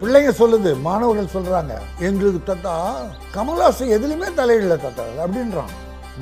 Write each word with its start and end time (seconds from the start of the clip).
பிள்ளைங்க 0.00 0.30
சொல்லுது 0.40 0.70
மாணவர்கள் 0.84 1.34
சொல்றாங்க 1.34 1.72
எங்களுக்கு 2.08 2.40
தாத்தா 2.42 2.74
கமல்ஹாசன் 3.34 3.92
எதுலையுமே 3.96 4.28
தலையிடல 4.38 4.76
தாத்தா 4.84 5.04
அப்படின்றான். 5.24 5.72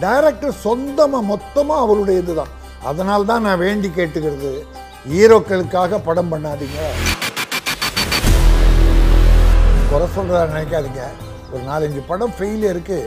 டைரக்டர் 0.05 0.55
சொந்தமா 0.65 1.21
மொத்தமா 1.33 1.75
அவருடைய 1.85 2.23
இதுதான் 2.23 2.53
அதனால 2.91 3.27
தான் 3.31 3.45
நான் 3.47 3.63
வேண்டி 3.67 3.89
கேட்டுக்கிறது 3.99 4.51
ஹீரோக்களுக்காக 5.11 6.01
படம் 6.09 6.31
பண்ணாதீங்க. 6.33 6.81
குறை 9.91 10.09
சொல்றதா 10.17 10.43
நினைக்காதீங்க. 10.53 11.05
ஒரு 11.53 11.63
நாலஞ்சு 11.71 12.03
படம் 12.11 12.35
ஃபெயிலியருக்கு 12.39 12.99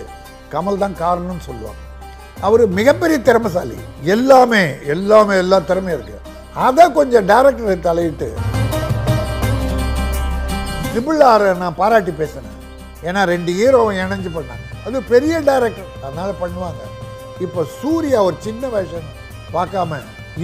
கமல் 0.54 0.82
தான் 0.84 0.98
காரணம்னு 1.04 1.48
சொல்லுவாங்க. 1.50 1.82
அவர் 2.48 2.64
மிகப்பெரிய 2.80 3.18
திறமைசாலி. 3.28 3.78
எல்லாமே 4.16 4.64
எல்லாமே 4.96 5.36
எல்லா 5.44 5.60
திறமையும் 5.72 5.98
இருக்கு. 6.00 6.18
அதை 6.70 6.86
கொஞ்சம் 7.00 7.30
டைரக்டர் 7.34 7.86
தலையிட்டு 7.90 8.30
ட்ரிபிள் 10.92 11.22
ஆர் 11.32 11.46
நான் 11.62 11.78
பாராட்டி 11.82 12.14
பேசினேன். 12.22 12.58
ஏன்னா 13.08 13.22
ரெண்டு 13.34 13.52
ஹீரோவும் 13.60 13.98
இணைஞ்சு 14.00 14.30
பண்ணாங்க. 14.38 14.66
அது 14.86 14.98
பெரிய 15.12 15.36
டைரக்டர் 15.50 15.92
அதனால் 16.06 16.40
பண்ணுவாங்க. 16.42 16.82
இப்போ 17.46 17.62
சூர்யா 17.78 18.20
ஒரு 18.28 18.38
சின்ன 18.48 18.64
வேஷன் 18.74 19.08
பார்க்காம 19.56 20.00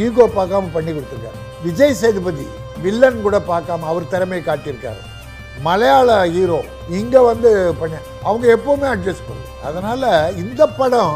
ஈகோ 0.05 0.25
பார்க்காம 0.37 0.71
பண்ணி 0.75 0.91
கொடுத்துருக்காரு. 0.93 1.39
விஜய் 1.65 1.99
சேதுபதி 2.01 2.47
வில்லன் 2.85 3.21
கூட 3.25 3.37
பார்க்காம 3.51 3.87
அவர் 3.91 4.11
திறமையை 4.13 4.43
காட்டியிருக்காரு. 4.47 5.01
மலையாள 5.67 6.09
ஹீரோ 6.35 6.59
இங்கே 6.97 7.21
வந்து 7.31 7.51
பண்ண 7.81 8.01
அவங்க 8.27 8.45
எப்போவுமே 8.55 8.87
அட்ஜஸ்ட் 8.95 9.27
பண்ணு 9.29 9.45
அதனால் 9.67 10.09
இந்த 10.43 10.61
படம் 10.79 11.15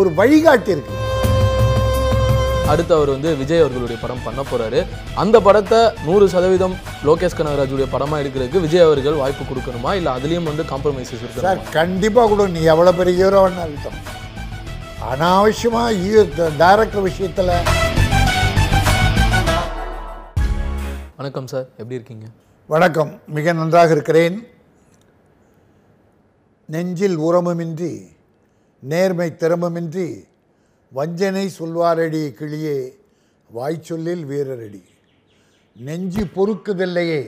ஒரு 0.00 0.10
வழிகாட்டி 0.20 0.70
இருக்குது 0.74 1.11
அடுத்து 2.70 2.94
அவர் 2.94 3.08
வந்து 3.08 3.36
விஜய் 3.36 3.60
அவர்களுடைய 3.60 4.00
படம் 4.02 4.22
பண்ண 4.24 4.40
போறாரு. 4.50 4.86
அந்த 5.14 5.40
படத்தை 5.40 5.78
நூறு 6.04 6.28
சதவீதம் 6.28 6.74
லோகேஷ் 7.06 7.36
கனகராஜுடைய 7.38 7.86
படமா 7.94 8.16
எடுக்கிறதுக்கு 8.22 8.60
விஜய் 8.60 8.84
அவர்கள் 8.86 9.20
வாய்ப்பு 9.22 9.44
கொடுக்கணுமா? 9.44 9.92
இல்ல 9.98 10.16
அதுலயும் 10.16 10.48
வந்து 10.50 10.62
காம்ப்ரமைசஸ் 10.62 11.22
சார் 11.36 11.56
இருக்கு 11.56 11.76
கண்டிப்பாக 11.80 12.28
கூட 12.28 12.46
நீ 12.46 12.62
எவ்வளோ 12.72 12.92
பெரிய 12.92 13.24
ஹீரோ 13.24 13.42
அர்த்தம் 13.42 13.98
அனாவசியமாக 15.10 16.24
டைரக்டர் 16.58 17.06
விஷயத்தில். 17.10 17.52
வணக்கம் 21.16 21.46
சார். 21.46 21.66
எப்படி 21.76 21.94
இருக்கீங்க? 21.94 22.26
வணக்கம். 22.66 23.20
மிக 23.26 23.52
நன்றாக 23.52 23.92
இருக்கிறேன். 23.92 24.36
நெஞ்சில் 26.66 27.18
உரமுமின்றி 27.18 27.94
நேர்மை 28.78 29.30
திறமுமின்றி 29.40 30.06
வஞ்சனை 30.96 31.44
சொல்வாரடி 31.58 32.22
கிளியே 32.38 32.78
வாய்ச்சொல்லில் 33.56 34.24
வீரரடி. 34.30 34.82
நெஞ்சு 35.86 36.24
பொறுக்குதில்லையே 36.36 37.22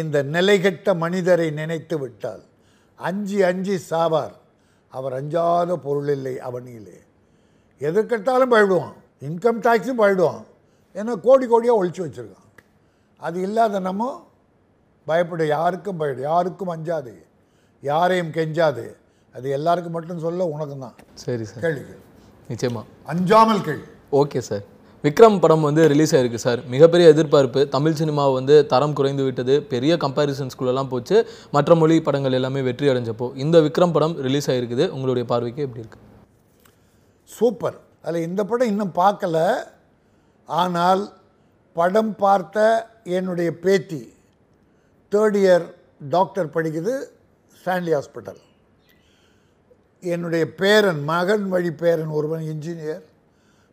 இந்த 0.00 0.22
நிலைகெட்ட 0.34 0.94
மனிதரை 1.02 1.48
நினைத்து 1.58 1.96
விட்டால். 1.98 2.42
அஞ்சி 3.08 3.38
அஞ்சி 3.50 3.76
சாவார் 3.90 4.34
அவர் 4.92 5.14
அஞ்சாத 5.18 5.76
பொருள் 5.86 6.10
இல்லை 6.16 6.34
அவனிலே. 6.48 6.98
எதற்கெட்டாலும் 7.88 8.52
பயிடுவான் 8.54 8.96
இன்கம் 9.28 9.62
டேக்ஸும் 9.66 10.00
பயிடுவான் 10.02 10.42
ஏன்னா 10.98 11.14
கோடி 11.26 11.46
கோடியாக 11.46 11.80
ஒழிச்சு 11.80 12.04
வச்சுருக்கான். 12.06 12.50
அது 13.26 13.38
இல்லாத 13.48 13.80
நம்ம 13.90 14.10
பயப்பட 15.06 15.42
யாருக்கும் 15.56 15.98
பயப்பட 16.00 16.28
யாருக்கும் 16.32 16.74
அஞ்சாது. 16.76 17.14
யாரையும் 17.82 18.34
கெஞ்சாது. 18.36 18.86
அது 19.34 19.48
எல்லாருக்கும் 19.60 19.96
மட்டும் 19.96 20.24
சொல்ல 20.26 20.44
உனக்கு 20.56 20.76
தான் 20.78 20.96
சரி 21.24 21.44
சார். 21.44 21.62
கேள்வி 21.64 21.82
கேளு. 21.88 22.04
நிச்சயமா. 22.48 22.82
அஞ்சாமல் 23.04 23.62
கேள்வி 23.62 23.86
ஓகே 24.12 24.38
சார். 24.38 24.62
விக்ரம் 25.02 25.40
படம் 25.40 25.60
வந்து 25.60 25.88
ரிலீஸ் 25.88 26.14
ஆயிருக்கு 26.16 26.38
சார். 26.44 26.60
மிகப்பெரிய 26.66 27.08
எதிர்பார்ப்பு. 27.08 27.68
தமிழ் 27.68 27.92
சினிமா 27.92 28.28
வந்து 28.28 28.66
தரம் 28.66 28.92
குறைந்து 28.92 29.24
விட்டது. 29.24 29.62
பெரிய 29.62 29.96
கம்பேரிசன்ஸ்குள்ளெல்லாம் 29.96 30.88
போச்சு. 30.88 31.26
மற்ற 31.50 31.74
மொழி 31.74 32.00
படங்கள் 32.00 32.32
எல்லாமே 32.32 32.60
வெற்றி 32.60 32.88
அடைஞ்சப்போ 32.88 33.36
இந்த 33.36 33.58
விக்ரம் 33.58 33.92
படம் 33.92 34.16
ரிலீஸ் 34.26 34.50
ஆயிருக்குது. 34.50 34.88
உங்களுடைய 34.88 35.28
பார்வைக்கு 35.28 35.62
எப்படி 35.62 35.82
இருக்கு? 35.84 36.00
சூப்பர். 37.24 37.78
அதில் 38.02 38.26
இந்த 38.28 38.44
படம் 38.44 38.66
இன்னும் 38.66 38.92
பார்க்கல. 38.94 39.38
ஆனால் 40.46 41.12
படம் 41.72 42.16
பார்த்த 42.16 42.58
என்னுடைய 43.04 43.50
பேத்தி 43.64 44.02
தேர்ட் 45.12 45.38
இயர் 45.44 45.66
டாக்டர் 46.10 46.48
படிக்குது 46.54 46.94
ஸ்டான்லி 47.58 47.92
ஹாஸ்பிட்டல் 47.96 48.40
என்னுடைய 50.00 50.54
பேரன் 50.54 51.04
மகன் 51.04 51.48
வழி 51.48 51.72
பேரன் 51.72 52.06
ஒருவன் 52.06 52.42
இன்ஜினியர் 52.42 53.02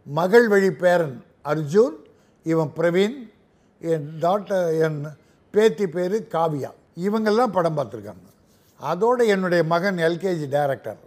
மகள் 0.03 0.47
வழி 0.47 0.71
பேரன் 0.71 1.23
அர்ஜுன் 1.45 1.95
இவன் 2.43 2.71
பிரவீன் 2.77 3.33
என் 3.79 4.17
டாக்டர் 4.19 4.73
என் 4.73 5.05
பேத்தி 5.51 5.87
பேர் 5.87 6.21
காவியா. 6.21 6.71
இவங்கெல்லாம் 7.01 7.51
படம் 7.51 7.77
பார்த்துருக்காங்க. 7.77 8.27
அதோட 8.81 9.25
என்னுடைய 9.27 9.63
மகன் 9.63 9.97
எல்கேஜி 9.97 10.49
டைரக்டர் 10.49 10.97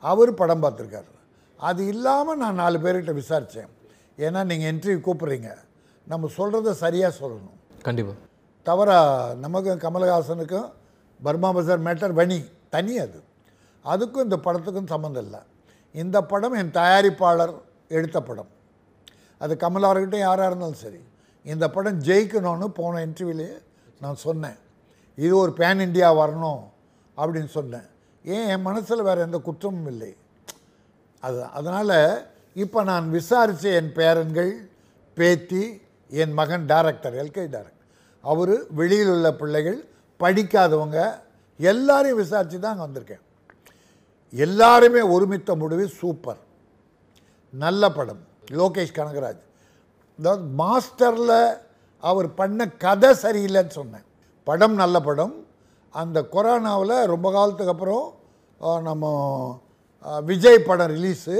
அவர் 0.00 0.34
படம் 0.34 0.62
பார்த்துருக்காரு. 0.62 1.10
அது 1.56 1.86
இல்லாமல் 1.86 2.36
நான் 2.36 2.54
நாலு 2.54 2.78
பேர்கிட்ட 2.78 3.12
விசாரித்தேன் 3.12 3.68
ஏன்னா 4.18 4.44
நீங்கள் 4.44 4.72
இன்டர்வியூ 4.72 5.00
கூப்பிட்றீங்க. 5.00 5.54
நம்ம 6.06 6.30
சொல்கிறத 6.36 6.70
சரியாக 6.70 7.26
சொல்லணும். 7.26 7.80
கண்டிப்பா. 7.82 8.12
தவறா 8.62 9.30
நமக்கும் 9.40 9.78
கமலஹாசனுக்கும் 9.78 10.72
பர்மா 11.22 11.54
பசார் 11.54 11.80
மேட்டர் 11.80 12.12
வணி. 12.12 12.44
தனி 12.70 12.98
அது. 12.98 13.22
அதுக்கும் 13.84 14.26
இந்த 14.28 14.36
படத்துக்கும் 14.36 14.92
சம்மந்தம் 14.94 15.24
இல்லை. 15.24 15.40
இந்த 15.94 16.22
படம் 16.22 16.52
என் 16.52 16.74
தயாரிப்பாளர் 16.80 17.54
எடுத்த 17.88 18.22
படம். 18.22 18.50
அது 19.38 19.54
கமலார்கிட்டையும் 19.54 20.26
யாராக 20.28 20.46
இருந்தாலும் 20.46 20.82
சரி. 20.84 21.00
இந்த 21.44 21.70
படம் 21.70 22.00
ஜெயிக்கணும்னு 22.00 22.64
போன 22.64 23.06
இன்டர்வியூலேயே 23.06 23.56
நான் 24.00 24.14
சொன்னேன். 24.14 24.58
இது 25.14 25.36
ஒரு 25.36 25.52
பேன் 25.52 25.82
இண்டியா 25.86 26.10
வரணும் 26.22 26.62
அப்படின்னு 27.16 27.50
சொன்னேன். 27.58 27.88
ஏன்? 28.24 28.48
என் 28.48 28.66
மனசில் 28.68 29.02
வேறு 29.02 29.20
எந்த 29.20 29.38
குற்றமும் 29.38 29.86
இல்லை. 29.86 30.16
அது 31.20 31.44
அதனால் 31.44 31.96
இப்போ 32.54 32.82
நான் 32.82 33.10
விசாரித்த 33.10 33.68
என் 33.80 33.92
பேரன்கள் 33.98 34.52
பேத்தி 35.16 35.82
என் 36.10 36.32
மகன் 36.32 36.64
டைரக்டர் 36.66 37.14
எல்கே 37.14 37.44
டைரக்டர் 37.54 37.86
அவர் 38.20 38.54
வெளியில் 38.80 39.10
உள்ள 39.10 39.28
பிள்ளைகள் 39.32 39.78
படிக்காதவங்க 40.20 40.98
எல்லாரையும் 41.56 42.16
விசாரித்து 42.16 42.60
தான் 42.60 42.78
அங்கே 42.78 42.86
வந்திருக்கேன். 42.86 43.22
எல்லாருமே 44.32 45.00
ஒருமித்த 45.14 45.56
முடிவு 45.62 45.84
சூப்பர். 46.00 46.40
நல்ல 47.52 47.82
படம். 47.96 48.22
லோகேஷ் 48.58 48.96
கனகராஜ். 48.98 49.42
அதாவது 50.18 50.42
மாஸ்டரில் 50.60 51.38
அவர் 52.02 52.28
பண்ண 52.40 52.68
கதை 52.84 53.10
சரியில்லைன்னு 53.24 53.74
சொன்னேன். 53.80 54.06
படம் 54.48 54.76
நல்ல 54.82 54.96
படம். 55.08 55.34
அந்த 55.94 56.18
கொரோனாவில் 56.34 56.94
ரொம்ப 57.12 57.26
காலத்துக்கு 57.36 57.74
அப்புறம் 57.74 58.06
நம்ம 58.88 59.04
விஜய் 60.30 60.66
படம் 60.68 60.92
ரிலீஸு 60.96 61.36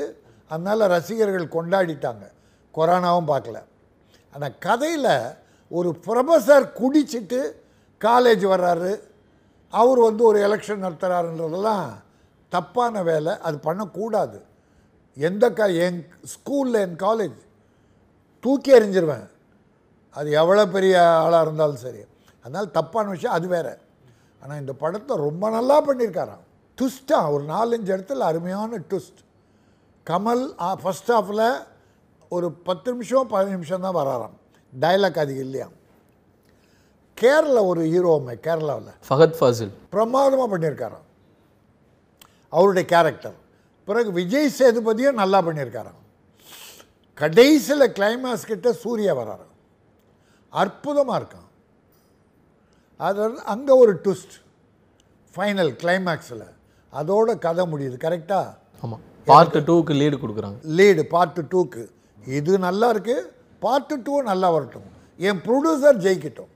அதனால் 0.51 0.91
ரசிகர்கள் 0.95 1.55
கொண்டாடிட்டாங்க. 1.57 2.25
கொரோனாவும் 2.77 3.31
பார்க்கல. 3.33 3.59
ஆனால் 4.35 4.59
கதையில் 4.67 5.15
ஒரு 5.79 5.91
ப்ரொஃபஸர் 6.07 6.67
குடிச்சிட்டு 6.81 7.41
காலேஜ் 8.01 8.45
வர்றாரு. 8.55 8.93
அவர் 9.73 10.01
வந்து 10.09 10.23
ஒரு 10.31 10.39
எலெக்ஷன் 10.47 10.85
நடத்துகிறாருன்றதெல்லாம் 10.85 11.87
தப்பான 12.55 13.03
வேலை 13.11 13.33
அது 13.49 13.57
பண்ணக்கூடாது. 13.69 14.39
எந்த 15.29 15.45
க 15.59 15.69
என் 15.87 16.01
ஸ்கூலில் 16.35 16.79
என் 16.85 16.97
காலேஜ் 17.07 17.39
தூக்கி 18.45 18.71
எறிஞ்சிருவேன். 18.79 19.27
அது 20.17 20.29
எவ்வளோ 20.41 20.65
பெரிய 20.77 20.95
ஆளாக 21.25 21.45
இருந்தாலும் 21.47 21.83
சரி. 21.85 22.03
அதனால் 22.45 22.75
தப்பான 22.79 23.07
விஷயம் 23.15 23.37
அது 23.39 23.47
வேற. 23.57 23.69
ஆனால் 24.43 24.61
இந்த 24.63 24.73
படத்தை 24.83 25.17
ரொம்ப 25.27 25.51
நல்லா 25.57 25.77
பண்ணியிருக்காராம். 25.89 26.43
ட்விஸ்ட்டாக 26.79 27.33
ஒரு 27.35 27.45
நாலஞ்சு 27.55 27.91
இடத்துல 27.97 28.27
அருமையான 28.31 28.81
ட்விஸ்ட் 28.91 29.21
கமல் 30.11 30.45
ஃபஸ்ட் 30.83 31.13
ஹாஃபில் 31.17 31.47
ஒரு 32.37 32.49
பத்து 32.69 32.89
நிமிஷம் 32.93 33.31
பதினஞ்சு 33.33 33.57
நிமிஷம் 33.59 33.85
தான் 33.87 33.99
வராராம். 34.01 34.37
டைலாக் 34.83 35.23
அதிகம் 35.25 35.45
இல்லையா? 35.47 35.69
கேரளா 37.21 37.63
ஒரு 37.71 37.83
ஹீரோமே 37.93 38.35
கேரளாவில். 38.47 38.93
ஃபஹத் 39.09 39.37
ஃபாசில். 39.41 39.73
பிரமாதமாக 39.95 40.49
பண்ணியிருக்காராம். 40.53 41.07
அவருடைய 42.57 42.85
கேரக்டர் 42.95 43.39
பிறகு 43.89 44.11
விஜய் 44.19 44.57
சேதுபதியும் 44.59 45.21
நல்லா 45.23 45.39
பண்ணியிருக்காராம். 45.47 46.01
கடைசியில் 47.21 47.93
கிளைமாக்ஸ் 47.97 48.51
கிட்ட 48.51 48.69
சூர்யா 48.83 49.13
வராராம். 49.21 49.55
அற்புதமாக 50.53 51.19
இருக்கான் 51.21 51.49
அது 53.07 53.23
அங்கே 53.53 53.75
ஒரு 53.83 53.93
ட்விஸ்ட் 54.05 54.35
ஃபைனல் 55.35 55.73
கிளைமேக்ஸில் 55.83 56.47
அதோட 56.93 57.29
கதை 57.47 57.65
முடியுது. 57.73 57.97
கரெக்டாக 58.05 58.49
ஆமா. 58.85 58.97
பார்ட் 59.31 59.59
டூக்கு 59.69 59.93
லீடு 60.01 60.17
கொடுக்குறாங்க. 60.23 60.59
லீடு 60.79 61.03
பார்ட்டு 61.15 61.43
டூக்கு 61.53 61.83
இது 62.39 62.53
நல்லா 62.67 62.89
இருக்கு. 62.95 63.17
பார்ட்டு 63.65 63.95
டூவும் 64.07 64.31
நல்லா 64.31 64.49
வரட்டும். 64.55 64.89
என் 65.29 65.41
ப்ரொடியூசர் 65.47 66.01
ஜெயிக்கட்டும். 66.07 66.51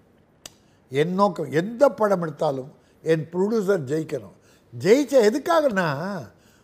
என் 1.00 1.14
நோக்கம் 1.20 1.52
எந்த 1.60 1.82
படம் 2.00 2.24
எடுத்தாலும் 2.24 2.70
என் 3.12 3.24
ப்ரொடியூசர் 3.32 3.84
ஜெயிக்கணும். 3.92 4.36
ஜெயிச்ச 4.72 5.14
எதுக்காகனா 5.28 5.88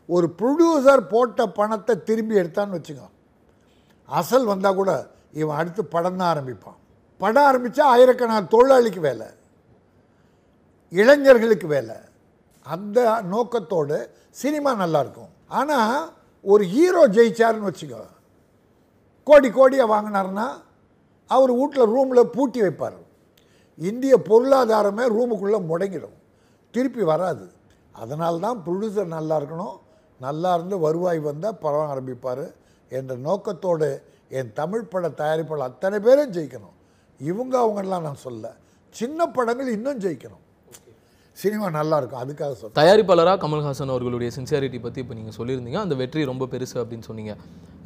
ஒரு 0.06 0.34
ப்ரொடியூசர் 0.38 1.02
போட்ட 1.08 1.46
பணத்தை 1.46 2.02
திரும்பி 2.02 2.34
எடுத்தான்னு 2.34 2.76
வச்சுக்கோ. 2.78 3.06
அசல் 4.08 4.44
வந்தால் 4.44 4.74
கூட 4.74 5.10
இவன் 5.32 5.56
அடுத்து 5.56 5.84
படம் 5.84 6.16
தான் 6.16 6.32
ஆரம்பிப்பான். 6.32 6.78
படம் 7.18 7.46
ஆரம்பித்தா 7.50 7.80
ஆயிரக்கணக்கான 7.80 8.48
தொழிலாளிக்கு 8.54 9.00
வேலை. 9.00 9.26
இளைஞர்களுக்கு 10.88 11.66
வேலை. 11.66 11.96
அந்த 12.62 13.20
நோக்கத்தோடு 13.22 14.16
சினிமா 14.30 14.74
நல்லா 14.74 15.00
இருக்கும். 15.00 15.30
ஆனால் 15.48 16.12
ஒரு 16.42 16.64
ஹீரோ 16.64 17.08
ஜெயிச்சாருன்னு 17.08 17.70
வச்சுக்கோ. 17.70 18.02
கோடி 19.24 19.50
கோடியை 19.50 19.86
வாங்கினாருன்னா 19.88 20.46
அவர் 21.26 21.52
வீட்டில் 21.52 21.90
ரூமில் 21.94 22.32
பூட்டி 22.36 22.62
வைப்பார். 22.62 22.98
இந்திய 23.78 24.14
பொருளாதாரமே 24.28 25.04
ரூமுக்குள்ளே 25.16 25.58
முடங்கிடும். 25.70 26.16
திருப்பி 26.70 27.02
வராது. 27.02 27.44
அதனால்தான் 27.92 28.62
ப்ரொடியூசர் 28.66 29.14
நல்லா 29.16 29.40
இருக்கணும். 29.40 29.76
நல்லா 30.20 30.54
இருந்து 30.54 30.78
வருவாய் 30.78 31.18
வந்தால் 31.18 31.58
படம் 31.58 31.90
ஆரம்பிப்பார் 31.92 32.44
என்ற 32.88 33.14
நோக்கத்தோடு 33.16 33.88
என் 34.28 34.52
தமிழ் 34.52 34.90
பட 34.92 35.08
தயாரிப்பாளர் 35.08 35.70
அத்தனை 35.70 35.98
பேரும் 36.00 36.32
ஜெயிக்கணும். 36.32 36.76
இவங்க 37.20 37.54
அவங்கெல்லாம் 37.58 38.06
நான் 38.08 38.24
சொல்ல 38.26 38.54
சின்ன 38.90 39.26
படங்கள் 39.26 39.68
இன்னும் 39.68 40.00
ஜெயிக்கணும். 40.00 40.41
சினிமா 41.40 41.66
நல்லா 41.76 41.96
இருக்கும் 42.00 42.22
அதுக்காக 42.22 42.52
சொல்கிறேன் 42.58 42.78
தயாரிப்பாளராக 42.78 43.38
கமல்ஹாசன் 43.42 43.92
அவர்களுடைய 43.92 44.30
சின்சியாரிட்டி 44.36 44.78
பற்றி 44.84 44.98
இப்போ 45.02 45.14
நீங்கள் 45.18 45.36
சொல்லியிருந்தீங்க. 45.36 45.78
அந்த 45.84 45.94
வெற்றி 46.00 46.24
ரொம்ப 46.30 46.46
பெருசு 46.52 46.76
அப்படின்னு 46.80 47.06
சொன்னீங்க. 47.08 47.34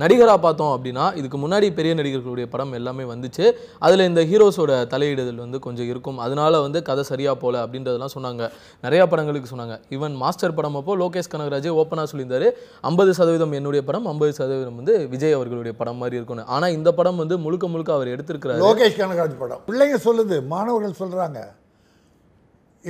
நடிகராக 0.02 0.38
பார்த்தோம் 0.44 0.72
அப்படின்னா 0.76 1.04
இதுக்கு 1.18 1.38
முன்னாடி 1.42 1.66
பெரிய 1.76 1.92
நடிகர்களுடைய 1.98 2.46
படம் 2.54 2.72
எல்லாமே 2.78 3.04
வந்துச்சு. 3.10 3.44
அதில் 3.86 4.04
இந்த 4.08 4.22
ஹீரோஸோட 4.30 4.72
தலையிடுதல் 4.94 5.42
வந்து 5.44 5.58
கொஞ்சம் 5.66 5.88
இருக்கும். 5.92 6.18
அதனால 6.24 6.60
வந்து 6.64 6.78
கதை 6.88 7.04
சரியாக 7.10 7.36
போல 7.42 7.62
அப்படின்றதெல்லாம் 7.64 8.14
சொன்னாங்க. 8.16 8.42
நிறையா 8.86 9.04
படங்களுக்கு 9.12 9.50
சொன்னாங்க. 9.52 9.76
ஈவன் 9.96 10.16
மாஸ்டர் 10.22 10.56
படம் 10.58 10.78
அப்போ 10.80 10.96
லோகேஷ் 11.02 11.30
கனகராஜே 11.34 11.72
ஓப்பனாக 11.82 12.08
சொல்லியிருந்தாரு. 12.12 12.48
ஐம்பது 12.90 13.12
சதவீதம் 13.20 13.54
என்னுடைய 13.60 13.82
படம் 13.90 14.08
ஐம்பது 14.14 14.34
சதவீதம் 14.40 14.80
வந்து 14.80 14.96
விஜய் 15.14 15.36
அவர்களுடைய 15.38 15.74
படம் 15.82 16.00
மாதிரி 16.02 16.18
இருக்கும்னு. 16.20 16.48
ஆனால் 16.56 16.74
இந்த 16.78 16.92
படம் 16.98 17.22
வந்து 17.22 17.38
முழுக்க 17.44 17.68
முழுக்க 17.74 17.92
அவர் 17.98 18.12
எடுத்திருக்கிறாரு. 18.16 18.62
லோகேஷ் 18.66 18.98
கனகராஜ் 19.02 19.38
படம். 19.44 19.62
பிள்ளைங்க 19.70 20.00
சொல்லுது 20.08 20.38
மாணவர்கள் 20.54 21.00
சொல்கிறாங்க 21.02 21.40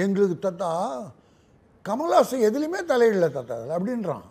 எங்களுக்கு 0.05 0.37
தாத்தா 0.47 0.71
கமல்ஹாசன் 1.89 2.47
எதுலேயுமே 2.49 2.81
தலையிடல 2.93 3.27
தாத்தா 3.37 3.57
அப்படின்றான். 3.77 4.25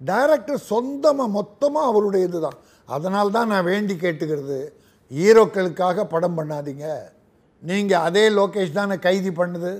டைரக்டர் 0.00 0.66
சொந்தமாக 0.70 1.34
மொத்தமாக 1.38 1.90
அவருடைய 1.90 2.28
இதுதான். 2.28 2.58
அதனால 2.94 3.32
தான் 3.36 3.50
நான் 3.52 3.68
வேண்டி 3.72 3.94
கேட்டுக்கிறது 4.04 4.58
ஹீரோக்களுக்காக 5.10 6.04
படம் 6.14 6.36
பண்ணாதீங்க. 6.38 6.86
நீங்கள் 7.62 8.04
அதே 8.06 8.24
லோகேஷ் 8.38 8.78
தானே 8.78 8.96
கைதி 9.06 9.30
பண்ணுது. 9.40 9.72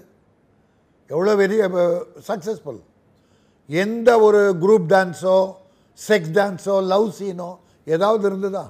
எவ்வளோ 1.10 1.32
பெரிய 1.42 1.62
சக்ஸஸ்ஃபுல் 2.28 2.80
எந்த 3.70 4.08
ஒரு 4.26 4.40
குரூப் 4.62 4.88
டான்ஸோ 4.94 5.36
செக்ஸ் 5.98 6.34
டான்ஸோ 6.38 6.76
லவ் 6.92 7.08
சீனோ 7.18 7.50
ஏதாவது 7.86 8.24
இருந்ததா? 8.30 8.64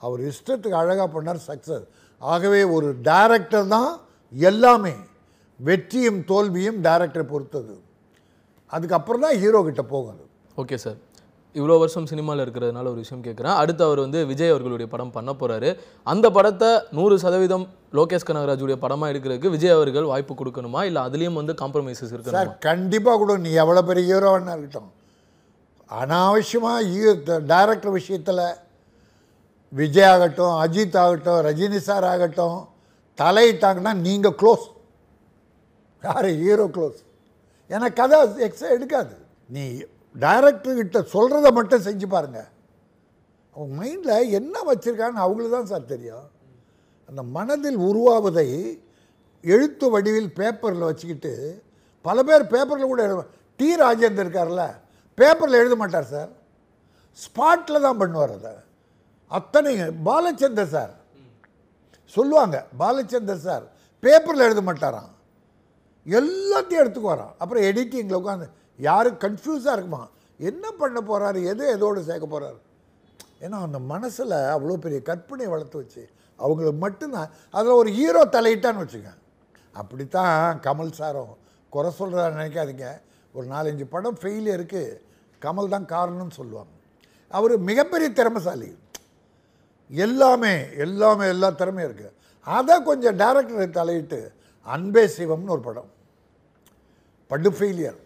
அவர் 0.00 0.20
இஷ்டத்துக்கு 0.30 0.80
அழகாக 0.82 1.08
பண்ணார் 1.16 1.40
சக்ஸஸ் 1.50 1.86
ஆகவே 2.22 2.60
ஒரு 2.76 2.88
டைரக்டர் 3.08 3.66
தான் 3.74 3.90
எல்லாமே. 4.34 4.94
வெற்றியும் 5.66 6.18
தோல்வியும் 6.30 6.78
டைரக்டரை 6.86 7.26
பொறுத்தது. 7.32 7.74
அதுக்கப்புறம் 8.72 9.24
தான் 9.24 9.36
ஹீரோ 9.42 9.60
கிட்ட 9.68 9.82
போகும் 9.92 10.24
ஓகே 10.62 10.76
சார் 10.84 10.98
இவ்வளோ 11.54 11.76
வருஷம் 11.82 12.06
சினிமாவில் 12.10 12.42
இருக்கிறதுனால 12.44 12.90
ஒரு 12.92 13.00
விஷயம் 13.04 13.22
கேட்குறேன். 13.26 13.56
அடுத்து 13.60 13.82
அவர் 13.86 14.00
வந்து 14.04 14.18
விஜய் 14.30 14.52
அவர்களுடைய 14.54 14.88
படம் 14.94 15.12
பண்ண 15.14 15.30
போகிறாரு 15.40 15.70
அந்த 16.12 16.26
படத்தை 16.36 16.68
நூறு 16.98 17.14
சதவீதம் 17.22 17.64
லோகேஷ் 17.98 18.26
கனகராஜுடைய 18.28 18.76
படமாக 18.84 19.12
எடுக்கிறதுக்கு 19.12 19.52
விஜய் 19.54 19.74
அவர்கள் 19.76 20.10
வாய்ப்பு 20.12 20.34
கொடுக்கணுமா? 20.40 20.82
இல்லை 20.88 21.00
அதுலேயும் 21.08 21.38
வந்து 21.40 21.54
காம்ப்ரமைசஸ் 21.62 22.12
இருக்கணுமா? 22.14 22.36
சார் 22.38 22.52
கண்டிப்பாக 22.68 23.18
கூட 23.22 23.36
நீ 23.46 23.52
எவ்வளோ 23.64 23.82
பெரிய 23.90 24.06
ஹீரோ 24.12 24.32
வேணா 24.34 24.54
இருக்கட்டும். 24.56 24.90
அனாவசியமாக 25.90 27.36
டைரக்டர் 27.52 27.96
விஷயத்தில் 27.98 28.44
விஜய் 29.72 30.10
ஆகட்டும் 30.14 30.54
அஜித் 30.64 30.98
ஆகட்டும் 31.04 31.40
ரஜினி 31.48 31.80
சார் 31.88 32.06
ஆகட்டும் 32.12 32.58
தலையிட்டாங்கன்னா 33.18 33.94
நீங்கள் 34.06 34.36
க்ளோஸ் 34.40 34.66
யார் 36.04 36.28
ஹீரோ 36.42 36.66
க்ளோஸ் 36.74 36.98
ஏன்னா 37.70 37.88
கதை 38.00 38.18
எக்ஸ்ட்ரா 38.46 38.68
எடுக்காது. 38.76 39.14
நீ 39.54 39.64
டைரக்டர்கிட்ட 40.24 40.98
சொல்கிறத 41.14 41.48
மட்டும் 41.58 41.86
செஞ்சு 41.86 42.06
பாருங்கள் 42.14 42.50
அவங்க 43.56 43.72
மைண்டில் 43.80 44.32
என்ன 44.38 44.56
வச்சுருக்கான்னு 44.68 45.24
அவங்களுக்கு 45.24 45.56
தான் 45.56 45.70
சார் 45.72 45.92
தெரியும். 45.94 46.26
அந்த 47.08 47.22
மனதில் 47.36 47.78
உருவாவதை 47.88 48.46
எழுத்து 49.44 49.86
வடிவில் 49.94 50.30
பேப்பரில் 50.38 50.88
வச்சுக்கிட்டு 50.88 51.32
பல 52.04 52.22
பேர் 52.28 52.44
பேப்பரில் 52.54 52.90
கூட 52.92 53.02
எழுத 53.08 53.24
டி 53.60 53.68
ராஜேந்தர் 53.82 54.24
இருக்கார்ல 54.26 54.64
பேப்பரில் 55.18 55.60
எழுத 55.62 55.76
மாட்டார் 55.82 56.10
சார் 56.14 56.30
ஸ்பாட்டில் 57.18 57.84
தான் 57.86 58.00
பண்ணுவார் 58.00 58.34
அதை. 58.38 58.54
அத்தனை 59.30 59.72
பாலச்சந்தர் 60.08 60.74
சார் 60.76 60.92
சொல்லுவாங்க 62.14 62.56
பாலச்சந்தர் 62.82 63.46
சார் 63.46 63.64
பேப்பரில் 64.02 64.46
எழுத 64.48 64.62
மாட்டாராம். 64.68 65.10
எல்லாத்தையும் 66.16 66.82
எடுத்துக்குவாராம் 66.82 67.34
அப்புறம் 67.40 67.66
எடிட்டிங்கில் 67.70 68.20
உட்காந்து 68.20 68.46
யாரும் 68.88 69.18
கன்ஃபியூஸாக 69.24 69.74
இருக்குமா? 69.76 70.02
என்ன 70.40 70.64
பண்ண 70.80 70.98
போகிறாரு 71.10 71.38
எது 71.52 71.64
எதோடு 71.76 72.00
சேர்க்க 72.08 72.26
போகிறாரு 72.34 72.58
ஏன்னா 73.44 73.58
அந்த 73.66 73.78
மனசில் 73.92 74.36
அவ்வளோ 74.54 74.76
பெரிய 74.84 75.00
கற்பனை 75.08 75.46
வளர்த்து 75.52 75.80
வச்சு 75.80 76.02
அவங்களுக்கு 76.38 76.78
மட்டும்தான் 76.84 77.30
அதில் 77.56 77.78
ஒரு 77.80 77.90
ஹீரோ 77.98 78.22
தலையிட்டான்னு 78.36 78.82
வச்சுங்க 78.84 79.10
அப்படித்தான் 79.74 80.60
கமல் 80.66 80.96
சாரும் 80.98 81.34
குறை 81.72 81.90
சொல்கிறாரு 81.98 82.32
நினைக்காதீங்க. 82.38 82.86
ஒரு 83.34 83.46
நாலஞ்சு 83.54 83.84
படம் 83.94 84.18
ஃபெயிலியருக்கு 84.20 84.82
கமல் 85.42 85.72
தான் 85.74 85.86
காரணம்னு 85.94 86.38
சொல்லுவாங்க. 86.40 86.72
அவர் 87.30 87.54
மிகப்பெரிய 87.68 88.08
திறமைசாலி. 88.18 88.70
எல்லாமே 89.90 90.54
எல்லாமே 90.84 91.26
எல்லா 91.34 91.48
திறமையும் 91.60 91.88
இருக்குது 91.90 92.16
அதை 92.46 92.74
கொஞ்சம் 92.88 93.18
டேரக்டரை 93.22 93.68
தலையிட்டு 93.78 94.20
அன்பே 94.66 95.04
சிவம்னு 95.16 95.54
ஒரு 95.56 95.62
படம். 95.68 95.90
படு 97.30 97.50
ஃபெயிலியர் 97.56 97.98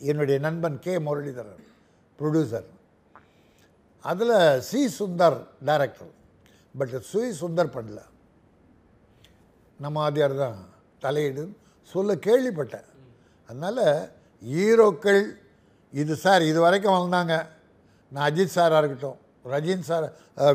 என்னுடைய 0.00 0.36
நண்பன் 0.46 0.78
கே. 0.84 0.92
முரளிதரன் 1.06 1.62
ப்ரொடியூசர் 2.18 2.68
அதில் 4.04 4.36
C. 4.68 4.80
Sundar 4.98 5.38
director 5.68 6.12
but 6.74 6.94
C. 7.10 7.22
Sundar 7.40 7.74
பண்ணல. 7.76 8.00
நம்ம 9.80 10.02
ஆதியார் 10.08 10.36
தான் 10.44 10.58
தலையிடு. 11.04 11.44
சொல்ல 11.92 12.14
கேள்விப்பட்டேன். 12.26 12.88
அதனால் 13.48 13.84
ஹீரோக்கள் 14.42 15.22
இது 15.92 16.14
சார் 16.24 16.42
இது 16.50 16.60
வரைக்கும் 16.60 16.96
வந்தாங்க 16.98 17.34
நான் 18.12 18.26
அஜித் 18.30 18.56
சாராக 18.56 18.80
இருக்கட்டும் 18.82 19.18
ரஜினி 19.52 19.84
சார் 19.90 20.06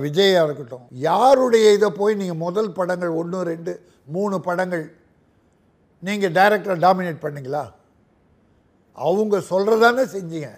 விஜயாக 0.05 0.45
இருக்கட்டும் 0.47 0.85
யாருடைய 1.07 1.65
இதை 1.77 1.89
போய் 1.99 2.19
நீங்கள் 2.21 2.41
முதல் 2.45 2.71
படங்கள் 2.79 3.11
ஒன்று 3.21 3.39
ரெண்டு 3.51 3.73
மூணு 4.15 4.35
படங்கள் 4.47 4.83
நீங்கள் 6.03 6.33
டைரக்டரை 6.37 6.75
டாமினேட் 6.85 7.23
பண்ணிங்களா? 7.25 7.63
அவங்க 8.97 9.35
சொல்கிறதானே 9.51 10.03
செஞ்சீங்க. 10.15 10.49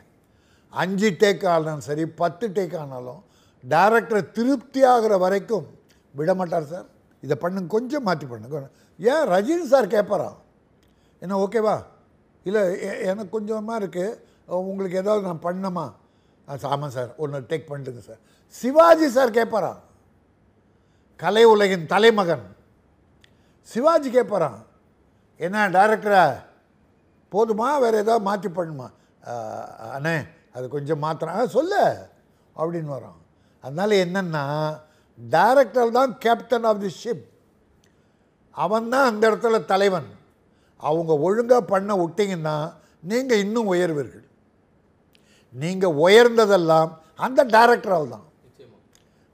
அஞ்சு 0.74 1.10
டேக் 1.22 1.44
ஆனாலும் 1.54 1.86
சரி 1.88 2.04
பத்து 2.22 2.46
டேக் 2.58 2.76
ஆனாலும் 2.82 3.22
டைரக்டரை 3.64 4.22
திருப்தி 4.38 4.82
ஆகிற 4.94 5.14
வரைக்கும் 5.24 5.66
விட 6.16 6.32
மாட்டார் 6.40 6.72
சார். 6.74 6.88
இதை 7.24 7.36
பண்ணுங்க 7.44 7.70
கொஞ்சம் 7.78 8.06
மாற்றி 8.08 8.26
பண்ணுங்க. 8.32 8.70
ஏன் 9.00 9.26
ரஜினி 9.34 9.66
சார் 9.74 9.94
கேட்பாரா 9.96 10.30
என்ன 11.22 11.34
ஓகேவா 11.46 11.76
இல்லை 12.46 12.62
எனக்கு 13.12 13.32
கொஞ்சமாக 13.38 13.82
இருக்குது 13.82 14.18
உங்களுக்கு 14.70 15.02
ஏதாவது 15.04 15.28
நான் 15.28 15.46
பண்ணணுமா? 15.48 15.86
ஆ, 16.48 16.58
ஆமாம் 16.74 16.94
சார். 16.96 17.12
ஒன்று 17.24 17.48
டேக் 17.52 17.70
பண்ணிட்டுங்க 17.70 18.02
சார். 18.10 18.22
சிவாஜி 18.56 19.08
சார் 19.18 19.38
கேட்பாரா 19.38 19.74
கலை 21.24 21.44
உலகின் 21.54 21.86
தலைமகன். 21.94 22.46
சிவாஜி 23.70 24.10
கேட்பாரான் 24.18 24.60
என்ன 25.42 25.70
டைரக்டரா 25.70 26.24
போதுமா? 27.32 27.80
வேறு 27.80 27.98
ஏதாவது 27.98 28.24
மாற்றி 28.24 28.50
பண்ணுமா? 28.50 28.88
"ஆஹ், 29.24 29.66
அண்ணே 29.92 30.16
அது 30.54 30.70
கொஞ்சம் 30.70 31.00
மாத்திரம் 31.00 31.48
சொல்லு 31.48 31.84
அப்படின்னு 32.56 32.92
வரோம் 32.92 33.20
அதனால 33.64 33.96
என்னன்னா 34.06 34.44
டைரக்டர் 35.20 35.92
தான் 35.92 36.18
கேப்டன் 36.18 36.64
ஆஃப் 36.64 36.82
தி 36.82 36.92
ஷிப் 37.04 37.26
அவன் 38.56 38.90
தான் 38.90 39.06
அந்த 39.06 39.24
இடத்துல 39.32 39.66
தலைவன். 39.66 40.10
அவங்க 40.84 41.18
ஒழுங்காக 41.18 41.62
பண்ண 41.64 41.92
விட்டீங்கன்னா 41.96 42.56
நீங்கள் 43.04 43.38
இன்னும் 43.38 43.72
உயர்வீர்கள். 43.74 44.26
நீங்கள் 45.56 45.98
உயர்ந்ததெல்லாம் 45.98 46.90
அந்த 47.16 47.46
டைரக்டரால் 47.46 48.10
தான். 48.10 48.26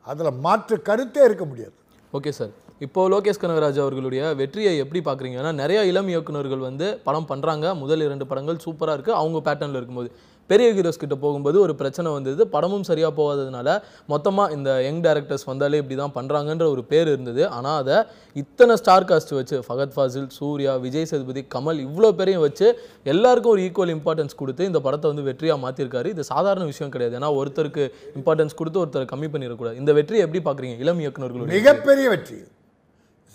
அதில் 0.05 0.39
மாற்று 0.39 0.81
கருத்தே 0.81 1.23
இருக்க 1.23 1.45
முடியாது. 1.45 1.75
Okay 2.13 2.29
sir. 2.29 2.53
இப்போ 2.85 3.01
லோகேஷ் 3.11 3.39
கனகராஜ் 3.41 3.77
அவர்களுடைய 3.83 4.21
வெற்றியை 4.39 4.71
எப்படி 4.81 4.99
பார்க்குறீங்க? 5.05 5.37
ஏன்னா 5.41 5.51
நிறைய 5.61 5.79
இளம் 5.91 6.09
இயக்குனர்கள் 6.13 6.65
வந்து 6.69 6.87
படம் 7.05 7.29
பண்ணுறாங்க 7.29 7.67
முதல் 7.83 8.03
இரண்டு 8.07 8.25
படங்கள் 8.31 8.63
சூப்பராக 8.65 8.95
இருக்குது 8.97 9.19
அவங்க 9.21 9.39
பேட்டர்னில் 9.47 9.79
இருக்கும்போது. 9.79 10.09
பெரிய 10.49 10.67
ஹீரோஸ் 10.75 10.99
கிட்ட 11.03 11.15
போகும்போது 11.23 11.57
ஒரு 11.63 11.73
பிரச்சனை 11.79 12.09
வந்தது. 12.15 12.41
படமும் 12.53 12.85
சரியாக 12.89 13.11
போகாததுனால 13.19 13.69
மொத்தமாக 14.11 14.53
இந்த 14.57 14.69
யங் 14.85 15.01
டேரக்டர்ஸ் 15.05 15.45
வந்தாலே 15.49 15.79
இப்படி 15.81 15.95
தான் 16.01 16.13
பண்ணுறாங்கன்ற 16.17 16.65
ஒரு 16.73 16.83
பேர் 16.91 17.09
இருந்தது. 17.13 17.41
ஆனால் 17.57 17.77
அதை 17.81 17.97
இத்தனை 18.41 18.75
ஸ்டார் 18.81 19.07
காஸ்ட் 19.09 19.33
வச்சு 19.39 19.57
ஃபகத் 19.67 19.95
ஃபாசில் 19.95 20.29
சூர்யா 20.37 20.73
விஜய் 20.85 21.09
சேதுபதி 21.11 21.43
கமல் 21.55 21.81
இவ்வளோ 21.87 22.11
பேரையும் 22.19 22.45
வச்சு 22.47 22.69
எல்லாருக்கும் 23.13 23.53
ஒரு 23.55 23.63
ஈக்குவல் 23.67 23.93
இம்பார்ட்டன்ஸ் 23.97 24.39
கொடுத்து 24.41 24.69
இந்த 24.71 24.81
படத்தை 24.87 25.09
வந்து 25.11 25.25
வெற்றியாக 25.29 25.59
மாற்றிருக்காரு 25.65 26.11
இது 26.15 26.25
சாதாரண 26.33 26.65
விஷயம் 26.73 26.93
கிடையாது. 26.95 27.17
ஏன்னா 27.21 27.31
ஒருத்தருக்கு 27.39 27.85
இம்பார்ட்டன்ஸ் 28.19 28.59
கொடுத்து 28.61 28.81
ஒருத்தரை 28.83 29.07
கம்மி 29.13 29.29
பண்ணிடக்கூடாது. 29.33 29.79
இந்த 29.83 29.93
வெற்றியை 29.99 30.21
எப்படி 30.27 30.43
பார்க்குறீங்க? 30.49 30.77
இளம் 30.85 31.03
இயக்குனர்களுடைய 31.05 31.57
மிகப்பெரிய 31.61 32.07
வெற்றி. 32.15 32.39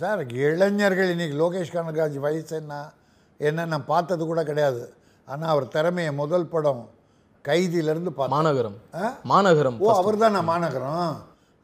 சார் 0.01 0.21
இளைஞர்கள் 0.45 1.11
இன்னைக்கு 1.15 1.37
லோகேஷ் 1.43 1.73
கனகராஜ் 1.75 2.17
வயசு 2.25 2.55
என்ன? 2.61 2.75
என்ன 3.49 3.65
நான் 3.73 3.91
பார்த்தது 3.91 4.23
கூட 4.31 4.41
கிடையாது. 4.51 4.83
ஆனால் 5.29 5.51
அவர் 5.55 5.67
திறமையை 5.75 6.13
முதல் 6.21 6.47
படம் 6.55 6.83
கைதியிலேருந்து 7.49 8.13
பார்த்தேன் 8.17 8.37
மாநகரம்? 8.37 8.79
மாநகரம் 9.33 9.77
ஓ 9.85 9.89
அவர் 10.01 10.19
தான் 10.23 10.35
நான் 10.37 10.51
மாநகரம். 10.53 11.13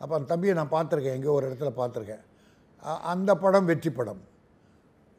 அப்போ 0.01 0.13
அந்த 0.19 0.29
தம்பியை 0.33 0.55
நான் 0.59 0.75
பார்த்துருக்கேன். 0.75 1.17
எங்கேயோ 1.19 1.37
ஒரு 1.39 1.49
இடத்துல 1.49 1.73
பார்த்துருக்கேன். 1.81 2.23
அந்த 3.13 3.31
படம் 3.45 3.69
வெற்றி 3.71 3.91
படம். 3.99 4.21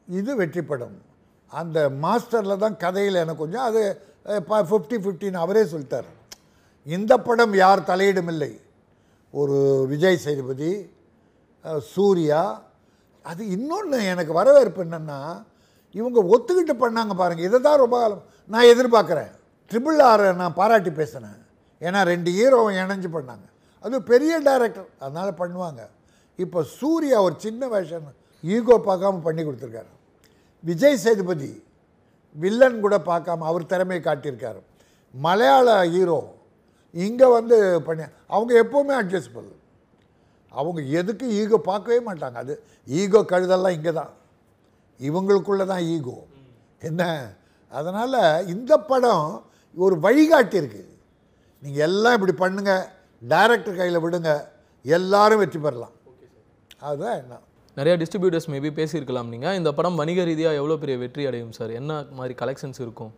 இது 0.08 0.30
வெற்றி 0.42 0.62
படம். 0.70 0.96
அந்த 1.52 1.78
மாஸ்டரில் 2.04 2.62
தான் 2.64 2.80
கதையில் 2.84 3.22
எனக்கு 3.24 3.44
கொஞ்சம் 3.44 3.66
அது 3.68 3.82
ஃபிஃப்டி 4.70 4.96
ஃபிஃப்டின்னு 5.04 5.44
அவரே 5.44 5.62
சொல்லிட்டார். 5.74 6.08
இந்த 6.86 7.12
படம் 7.28 7.54
யார் 7.64 7.88
தலையிடும் 7.92 8.32
இல்லை? 8.34 8.52
ஒரு 9.34 9.56
விஜய் 9.92 10.24
சேதுபதி 10.24 10.72
சூர்யா 11.92 12.42
அது 13.24 13.42
இன்னொன்று 13.56 13.98
எனக்கு 14.12 14.32
வரவேற்பு 14.40 14.80
என்னென்னா 14.86 15.18
இவங்க 15.98 16.18
ஒத்துக்கிட்டு 16.34 16.74
பண்ணாங்க 16.82 17.14
பாருங்கள் 17.20 17.48
இதை 17.48 17.58
தான் 17.66 17.80
ரொம்ப 17.82 17.96
நான் 18.52 18.70
எதிர்பார்க்குறேன். 18.72 19.30
ட்ரிபிள் 19.70 20.00
ஆரை 20.10 20.28
நான் 20.42 20.58
பாராட்டி 20.60 20.90
பேசினேன். 21.00 21.40
ஏன்னா 21.82 22.00
ரெண்டு 22.12 22.30
ஹீரோவும் 22.38 22.76
இணைஞ்சு 22.82 23.08
பண்ணாங்க. 23.16 23.46
அது 23.84 23.96
பெரிய 24.10 24.32
டைரக்டர் 24.48 24.88
அதனால் 25.04 25.38
பண்ணுவாங்க. 25.42 25.82
இப்போ 26.38 26.60
சூர்யா 26.78 27.18
ஒரு 27.26 27.36
சின்ன 27.44 27.68
வேஷன் 27.74 28.08
ஈகோ 28.44 28.76
பார்க்காம 28.88 29.22
பண்ணி 29.26 29.42
கொடுத்துருக்காரு. 29.44 29.90
விஜய் 30.64 31.02
சேதுபதி 31.04 31.52
வில்லன் 32.36 32.82
கூட 32.84 32.96
பார்க்காம 33.10 33.46
அவர் 33.50 33.70
திறமையை 33.72 34.02
காட்டியிருக்காரு. 34.08 34.60
மலையாள 35.14 35.68
ஹீரோ 35.94 36.20
இங்கே 36.94 37.28
வந்து 37.38 37.56
பண்ணி 37.86 38.04
அவங்க 38.34 38.52
எப்போவுமே 38.62 38.94
அட்ஜஸ்டபிள் 39.00 39.48
அவங்க 40.58 40.80
எதுக்கு 41.00 41.26
ஈகோ 41.40 41.58
பார்க்கவே 41.70 41.98
மாட்டாங்க. 42.08 42.38
அது 42.44 42.54
ஈகோ 43.00 43.20
கழுதெல்லாம் 43.32 43.76
இங்கே 43.78 43.92
தான். 44.00 44.12
இவங்களுக்குள்ள 45.00 45.64
தான் 45.72 45.84
ஈகோ. 45.94 46.16
என்ன? 46.88 47.02
அதனால் 47.78 48.22
இந்த 48.54 48.72
படம் 48.90 49.26
ஒரு 49.84 49.96
வழிகாட்டி 50.06 50.56
இருக்கு. 50.62 50.82
நீங்கள் 51.62 51.84
எல்லாம் 51.88 52.16
இப்படி 52.18 52.34
பண்ணுங்க 52.42 52.72
டைரக்டர் 53.22 53.78
கையில் 53.78 54.02
விடுங்க 54.04 54.30
எல்லாரும் 54.84 55.40
வெற்றி 55.42 55.58
பெறலாம். 55.64 55.94
அதுதான் 56.88 57.18
என்ன? 57.22 57.34
நிறைய 57.78 57.94
டிஸ்ட்ரிபியூட்டர்ஸ் 58.00 58.50
மேபி 58.52 58.70
பேசியிருக்கலாம் 58.78 59.32
நீங்கள் 59.32 59.56
இந்த 59.58 59.70
படம் 59.78 59.98
வணிக 60.00 60.24
ரீதியாக 60.28 60.60
எவ்வளோ 60.60 60.76
பெரிய 60.82 60.96
வெற்றி 61.02 61.22
அடையும் 61.28 61.54
சார்? 61.58 61.72
என்ன 61.80 62.00
மாதிரி 62.18 62.34
கலெக்ஷன்ஸ் 62.42 62.80
இருக்கும்? 62.84 63.12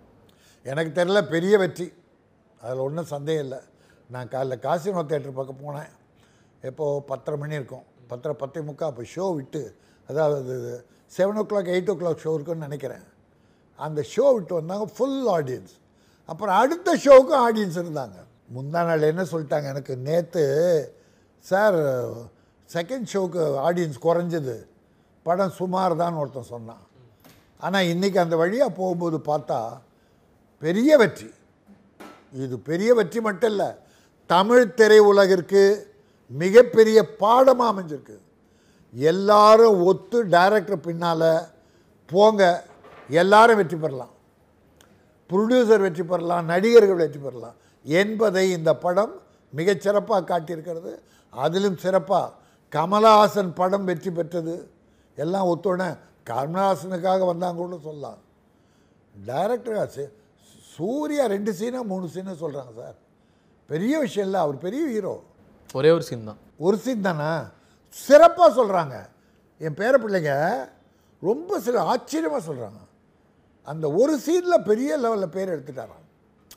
எனக்கு 0.70 0.92
தெரியல 0.98 1.20
பெரிய 1.34 1.54
வெற்றி. 1.62 1.86
அதில் 2.64 2.84
ஒன்றும் 2.86 3.12
சந்தேகம் 3.14 3.44
இல்லை. 3.46 3.60
நான் 4.14 4.30
காலைல 4.34 4.56
காசினோ 4.66 5.02
தேட்டர் 5.12 5.38
பக்கம் 5.38 5.62
போனேன். 5.64 5.90
எப்போது 6.68 7.04
பத்தரை 7.10 7.36
மணி 7.42 7.58
இருக்கும். 7.60 7.84
பத்தரை 8.10 8.34
பத்தே 8.42 8.60
முக்கால் 8.68 8.90
அப்போ 8.92 9.04
ஷோ 9.14 9.26
விட்டு 9.36 9.62
அதாவது 10.08 10.54
seven 11.16 11.38
o'clock 11.50 11.70
eight 11.74 11.90
o'clock 12.00 12.22
show 12.24 12.32
இருக்குன்னு 12.36 12.66
நினைக்கிறேன். 12.68 13.06
அந்த 13.78 14.00
ஷோ 14.14 14.26
விட்டு 14.36 14.54
வந்தாங்க 14.60 14.86
ஃபுல் 14.96 15.22
ஆடியன்ஸ் 15.36 15.74
அப்புறம் 16.30 16.56
அடுத்த 16.62 16.94
ஷோவுக்கும் 17.04 17.42
ஆடியன்ஸ் 17.46 17.78
இருந்தாங்க. 17.82 18.18
முந்தா 18.56 18.80
நாள் 18.88 19.10
என்ன 19.12 19.22
சொல்லிட்டாங்க 19.32 19.68
எனக்கு? 19.74 19.92
நேற்று 20.08 20.44
சார் 21.50 21.78
செகண்ட் 22.74 23.08
ஷோவுக்கு 23.12 23.42
ஆடியன்ஸ் 23.68 23.98
குறைஞ்சது. 24.06 24.56
படம் 25.26 25.56
சுமார் 25.60 26.00
தான் 26.02 26.18
ஒருத்தன் 26.20 26.52
சொன்னான். 26.54 26.84
ஆனால் 27.66 27.88
இன்றைக்கி 27.92 28.18
அந்த 28.24 28.36
வழியாக 28.42 28.70
போகும்போது 28.80 29.18
பார்த்தா 29.30 29.58
பெரிய 30.62 30.96
வெற்றி. 31.02 31.28
இது 32.44 32.56
பெரிய 32.68 32.90
வெற்றி 32.98 33.20
மட்டும் 33.28 33.52
இல்லை 33.54 33.70
தமிழ் 34.30 34.74
திரை 34.78 34.98
உலகிற்கு 35.10 35.62
மிகப்பெரிய 36.40 36.98
பாடமாக 37.22 37.70
அமைஞ்சிருக்கு. 37.72 38.16
எல்லாரும் 38.94 39.78
ஒத்து 39.90 40.18
டைரக்டர் 40.34 40.86
பின்னால் 40.86 41.30
போங்க. 42.12 42.42
எல்லாரும் 43.20 43.58
வெற்றி 43.60 43.76
பெறலாம். 43.76 44.12
ப்ரொடியூசர் 45.30 45.84
வெற்றி 45.86 46.04
பெறலாம். 46.04 46.44
நடிகர்கள் 46.52 47.02
வெற்றி 47.02 47.20
பெறலாம். 47.20 47.56
என்பதை 47.84 48.44
இந்த 48.58 48.70
படம் 48.84 49.14
மிகச்சிறப்பாக 49.52 50.22
காட்டியிருக்கிறது. 50.30 50.92
அதிலும் 51.32 51.78
சிறப்பாக 51.84 52.32
கமலஹாசன் 52.72 53.52
படம் 53.60 53.88
வெற்றி 53.90 54.10
பெற்றது. 54.10 54.54
எல்லாம் 55.16 55.48
ஒத்துணை 55.52 55.88
கமலஹாசனுக்காக 56.30 57.24
வந்தாங்க 57.32 57.58
கூட 57.62 57.78
சொல்லலாம் 57.88 58.20
டைரக்டர் 59.14 60.08
சூர்யா 60.74 61.24
ரெண்டு 61.32 61.50
சீனாக 61.58 61.84
மூணு 61.90 62.06
சீனாக 62.14 62.36
சொல்கிறாங்க 62.42 62.72
சார். 62.80 62.96
பெரிய 63.70 63.94
விஷயம் 64.04 64.26
இல்லை. 64.28 64.40
அவர் 64.44 64.58
பெரிய 64.66 64.82
ஹீரோ 64.94 65.14
ஒரே 65.78 65.90
ஒரு 65.96 66.04
சீன் 66.08 66.28
தான். 66.30 66.40
ஒரு 66.66 66.76
சீன் 66.84 67.06
தானே? 67.08 67.30
சிறப்பாக 67.96 68.50
சொல்கிறாங்க 68.58 68.96
என் 69.60 69.76
பேர 69.80 69.94
பிள்ளைங்க 70.02 70.32
ரொம்ப 71.22 71.58
சில 71.66 71.82
ஆச்சரியமாக 71.92 72.42
சொல்கிறாங்க 72.48 72.80
அந்த 73.66 73.86
ஒரு 74.00 74.14
சீனில் 74.24 74.64
பெரிய 74.68 74.90
லெவலில் 75.02 75.34
பேர் 75.36 75.52
எடுத்துட்டாராம். 75.54 76.04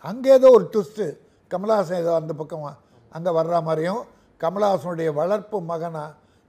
அங்கே 0.10 0.30
ஏதோ 0.38 0.48
ஒரு 0.58 0.66
ட்விஸ்ட்டு 0.74 1.06
கமலஹாசன் 1.52 2.02
ஏதோ 2.04 2.14
அந்த 2.22 2.34
பக்கம் 2.40 2.66
அங்கே 3.12 3.32
வர்ற 3.40 3.58
மாதிரியும் 3.68 4.02
கமலஹாசனுடைய 4.42 5.10
வளர்ப்பு 5.20 5.58
மகனா 5.72 6.06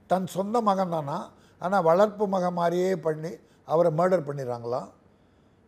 தன் 0.09 0.27
சொந்த 0.35 0.57
மகன் 0.69 0.93
தானா 0.95 1.17
ஆனால் 1.61 1.85
வளர்ப்பு 1.89 2.25
மகன் 2.33 2.57
மாதிரியே 2.59 2.91
பண்ணி 3.05 3.31
அவரை 3.67 3.91
மர்டர் 3.99 4.27
பண்ணிடுறாங்களாம். 4.27 4.89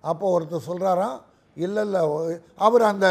அப்போ 0.03 0.25
ஒருத்தர் 0.35 0.67
சொல்கிறாராம் 0.67 1.17
இல்லை 1.57 1.81
இல்லை 1.87 2.01
அவர் 2.65 2.83
அந்த 2.91 3.07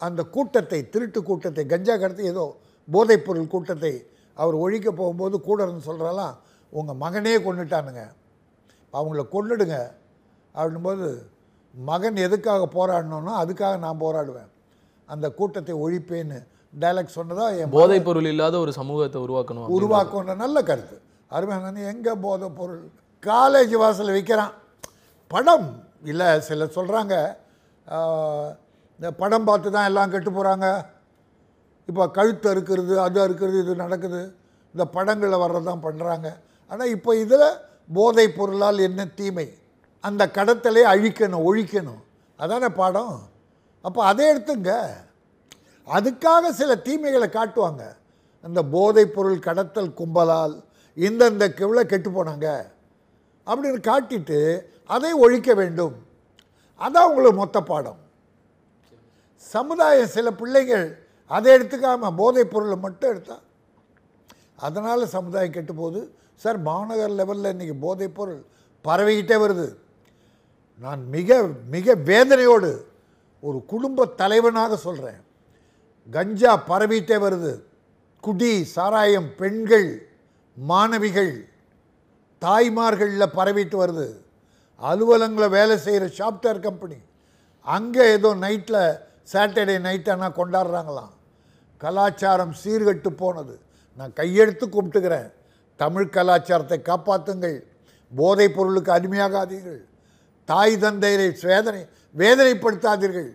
அந்த 0.00 0.20
கூட்டத்தை 0.34 0.80
திருட்டு 0.94 1.20
கூட்டத்தை 1.28 1.64
கஞ்சா 1.72 1.94
கடத்தி 1.96 2.24
ஏதோ 2.32 2.44
போதைப்பொருள் 2.88 3.52
கூட்டத்தை 3.54 3.94
அவர் 4.36 4.56
ஒழிக்க 4.64 4.88
போகும்போது 4.90 5.36
கூட 5.40 5.58
இருந்து 5.64 5.88
சொல்கிறாலாம் 5.88 6.34
உங்கள் 6.72 7.00
மகனே 7.04 7.34
கொண்டுட்டானுங்க 7.46 8.02
அவங்கள 8.94 9.22
கொன்னுடுங்க 9.34 9.76
அப்படின்போது 10.54 11.06
மகன் 11.74 12.18
எதுக்காக 12.26 12.66
போராடணும்னா 12.76 13.32
அதுக்காக 13.42 13.74
நான் 13.78 14.02
போராடுவேன். 14.04 14.50
அந்த 15.08 15.26
கூட்டத்தை 15.38 15.74
ஒழிப்பேன்னு 15.84 16.38
டைலாக் 16.74 17.16
சொன்னதா 17.16 17.44
என் 17.58 17.74
போதைப் 17.74 18.06
பொருள் 18.06 18.28
இல்லாத 18.32 18.54
ஒரு 18.64 18.72
சமூகத்தை 18.78 19.18
உருவாக்கணும். 19.26 19.68
உருவாக்குன்ற 19.78 20.34
நல்ல 20.44 20.56
கருத்து. 20.70 20.96
அருமையான 21.32 21.84
எங்கே 21.92 22.14
போதை 22.24 22.48
பொருள் 22.60 22.82
காலேஜ் 23.22 23.74
வாசலில் 23.82 24.16
விற்கிறான் 24.16 24.54
படம் 25.30 25.68
இல்லை 26.10 26.28
சிலர் 26.48 26.76
சொல்கிறாங்க 26.78 27.14
இந்த 29.00 29.08
படம் 29.20 29.46
பார்த்து 29.48 29.68
தான் 29.76 29.88
எல்லாம் 29.90 30.12
கெட்டு 30.12 30.30
போகிறாங்க 30.30 30.66
இப்போ 31.88 32.08
கழுத்து 32.08 32.54
அறுக்கிறது 32.54 32.94
அது 32.94 33.28
அறுக்கிறது 33.28 33.60
இது 33.62 33.74
நடக்குது. 33.74 34.34
இந்த 34.72 34.84
படங்களில் 34.84 35.42
வர்றதான் 35.44 35.84
பண்ணுறாங்க 35.86 36.28
ஆனால் 36.68 36.88
இப்போ 36.88 37.16
இதில் 37.16 37.48
போதைப் 37.92 38.36
பொருளால் 38.36 38.78
என்ன 38.78 39.06
தீமை? 39.06 39.58
அந்த 40.00 40.26
கடத்தலை 40.26 40.82
அழிக்கணும் 40.92 41.46
ஒழிக்கணும். 41.48 42.02
அதானே 42.36 42.68
பாடம்? 42.68 43.28
அப்போ 43.80 44.04
அதை 44.04 44.24
எடுத்துங்க. 44.32 44.72
அதுக்காக 45.86 46.48
சில 46.48 46.76
தீமைகளை 46.76 47.28
காட்டுவாங்க. 47.28 47.82
அந்த 48.42 48.62
போதைப் 48.62 49.14
பொருள் 49.14 49.38
கடத்தல் 49.38 49.94
கும்பலால் 49.98 50.64
இந்தந்த 50.96 51.44
கிவ்ல 51.58 51.80
கெட்டு 51.82 52.10
போனாங்க 52.10 52.46
அப்படின்னு 53.46 53.80
காட்டிட்டு 53.90 54.60
அதை 54.86 55.12
ஒழிக்க 55.12 55.54
வேண்டும். 55.54 55.94
அதான் 56.80 57.08
உங்களுக்கு 57.08 57.32
மொத்த 57.32 57.60
பாடம். 57.60 57.98
சமுதாயம் 59.36 60.06
சில 60.06 60.30
பிள்ளைகள் 60.30 61.05
அதை 61.30 61.48
எடுத்துக்காம 61.56 62.10
போதைப் 62.20 62.52
பொருளை 62.52 62.76
மட்டும் 62.84 63.10
எடுத்தா. 63.12 63.36
அதனால் 64.66 65.12
சமுதாயம் 65.14 65.54
கெட்டு 65.56 65.74
போகுது 65.80 66.00
சார் 66.42 66.58
மாநகர் 66.68 67.16
லெவலில் 67.20 67.52
இன்றைக்கி 67.54 67.76
போதைப் 67.86 68.16
பொருள் 68.18 68.42
பரவிக்கிட்டே 68.84 69.36
வருது. 69.44 69.68
நான் 70.84 71.02
மிக 71.14 71.38
மிக 71.74 71.94
வேதனையோடு 72.10 72.70
ஒரு 73.46 73.58
குடும்ப 73.72 74.06
தலைவனாக 74.20 74.76
சொல்கிறேன் 74.86 75.20
கஞ்சா 76.10 76.52
பரவிட்டே 76.70 77.16
வருது. 77.24 77.52
குடி 78.24 78.52
சாராயம் 78.74 79.28
பெண்கள் 79.40 79.88
மாணவிகள் 80.56 81.34
தாய்மார்களில் 82.42 83.34
பரவிட்டு 83.38 83.76
வருது. 83.82 84.06
அலுவலங்களில் 84.90 85.54
வேலை 85.58 85.76
செய்கிற 85.84 86.06
சாஃப்ட்வேர் 86.18 86.64
கம்பெனி 86.66 86.98
அங்கே 87.66 88.04
ஏதோ 88.16 88.30
நைட்டில் 88.44 88.82
சாட்டர்டே 89.32 89.76
நைட்டானா 89.86 90.28
கொண்டாடுறாங்களாம். 90.38 91.14
கலாச்சாரம் 91.82 92.54
சீர்கெட்டு 92.62 93.10
போனது. 93.22 93.54
நான் 93.98 94.16
கையெடுத்து 94.20 94.66
கும்பிட்டுக்கிறேன். 94.74 95.28
தமிழ் 95.80 96.14
கலாச்சாரத்தை 96.16 96.78
காப்பாற்றுங்கள் 96.90 97.56
போதைப் 98.12 98.54
பொருளுக்கு 98.56 98.90
அடிமையாகாதீர்கள். 98.96 99.82
தாய் 100.48 100.74
தந்தையரை 100.84 101.28
வேதனை 101.50 101.82
வேதனைப்படுத்தாதீர்கள். 102.20 103.30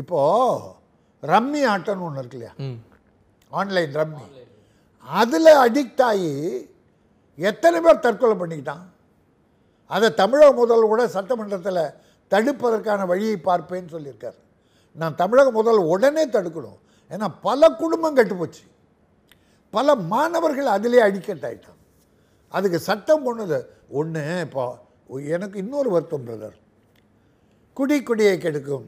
இப்போது 0.00 0.72
ரம்மி 1.32 1.60
ஆட்டம்னு 1.72 2.06
ஒன்று 2.06 2.20
இருக்கு 2.22 2.38
இல்லையா? 2.38 2.54
Online 3.58 3.92
rummy. 4.00 4.24
அதில் 5.04 5.50
அடிக்ட் 5.64 6.02
ஆகி 6.08 6.32
எத்தனை 7.38 7.78
பேர் 7.84 8.04
தற்கொலை 8.04 8.34
பண்ணிக்கிட்டான்? 8.40 8.84
அதை 9.90 10.08
தமிழக 10.22 10.50
முதல் 10.60 10.90
கூட 10.92 11.02
சட்டமன்றத்தில் 11.16 11.84
தடுப்பதற்கான 12.32 13.06
வழியை 13.10 13.36
பார்ப்பேன்னு 13.48 13.94
சொல்லியிருக்கார். 13.94 14.38
நான் 15.00 15.18
தமிழக 15.22 15.48
முதல் 15.58 15.80
உடனே 15.92 16.24
தடுக்கணும். 16.36 16.80
ஏன்னா 17.14 17.28
பல 17.42 17.68
குடும்பம் 17.68 18.16
கெட்டுப்போச்சு 18.16 18.64
பல 19.70 19.94
மாணவர்கள் 19.94 20.74
அதிலே 20.76 21.02
அடிக்கட் 21.02 21.46
ஆகிட்டான் 21.48 21.80
அதுக்கு 22.48 22.78
சட்டம் 22.78 23.24
ஒன்று 23.24 23.58
ஒன்று 23.88 24.40
இப்போ 24.40 24.64
எனக்கு 25.34 25.58
இன்னொரு 25.58 25.90
வருத்தம் 25.90 26.26
பிரதர். 26.26 26.56
குடி 27.72 28.02
குடியை 28.02 28.34
கெடுக்கும். 28.38 28.86